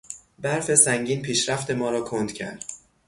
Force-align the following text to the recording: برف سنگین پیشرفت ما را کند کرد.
برف 0.39 0.75
سنگین 0.75 1.21
پیشرفت 1.21 1.71
ما 1.71 1.89
را 1.89 2.01
کند 2.03 2.31
کرد. 2.33 2.65